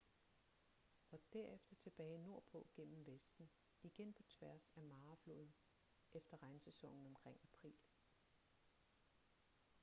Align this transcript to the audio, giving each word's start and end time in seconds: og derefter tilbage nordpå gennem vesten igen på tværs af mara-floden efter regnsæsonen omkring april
og 1.11 1.19
derefter 1.33 1.75
tilbage 1.75 2.17
nordpå 2.17 2.67
gennem 2.75 3.07
vesten 3.07 3.49
igen 3.83 4.13
på 4.13 4.23
tværs 4.23 4.69
af 4.75 4.83
mara-floden 4.83 5.53
efter 6.13 6.41
regnsæsonen 6.43 7.05
omkring 7.05 7.39
april 7.43 7.77